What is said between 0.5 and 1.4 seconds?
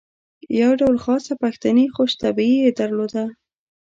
یو ډول خاصه